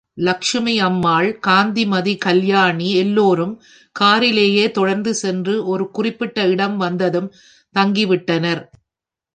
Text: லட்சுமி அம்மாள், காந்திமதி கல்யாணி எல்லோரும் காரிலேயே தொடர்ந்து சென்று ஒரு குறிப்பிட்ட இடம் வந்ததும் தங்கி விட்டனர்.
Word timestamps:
லட்சுமி 0.17 0.79
அம்மாள், 0.79 1.39
காந்திமதி 1.39 2.17
கல்யாணி 2.17 2.95
எல்லோரும் 2.95 3.53
காரிலேயே 3.95 4.71
தொடர்ந்து 4.71 5.13
சென்று 5.13 5.65
ஒரு 5.65 5.91
குறிப்பிட்ட 5.91 6.47
இடம் 6.47 6.77
வந்ததும் 6.77 7.29
தங்கி 7.75 8.05
விட்டனர். 8.05 8.63